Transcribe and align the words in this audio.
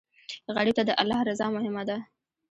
غریب 0.55 0.75
ته 0.77 0.83
د 0.85 0.91
الله 1.01 1.19
رضا 1.29 1.47
مهمه 1.55 1.83
ده 1.89 1.97